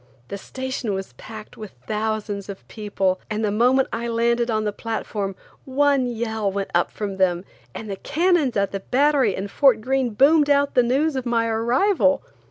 [0.29, 4.73] The station was packed with thousands of people, and the moment I landed on the
[4.73, 9.79] platform, one yell went up from them, and the cannons at the Battery and Fort
[9.79, 12.23] Greene boomed out the news of my arrival.